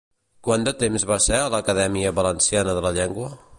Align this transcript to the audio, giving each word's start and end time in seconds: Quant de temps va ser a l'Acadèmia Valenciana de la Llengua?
Quant 0.45 0.63
de 0.67 0.73
temps 0.83 1.05
va 1.11 1.17
ser 1.27 1.37
a 1.41 1.53
l'Acadèmia 1.55 2.15
Valenciana 2.23 2.77
de 2.79 2.85
la 2.87 2.97
Llengua? 2.99 3.33